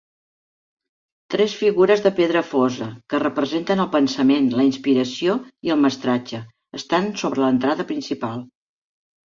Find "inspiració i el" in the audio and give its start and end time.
4.71-5.81